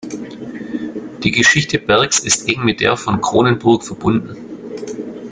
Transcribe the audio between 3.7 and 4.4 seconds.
verbunden.